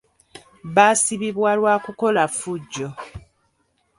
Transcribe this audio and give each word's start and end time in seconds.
Baasibibwa 0.75 1.51
lwa 1.59 1.75
kukola 1.85 2.23
ffujjo. 2.31 2.87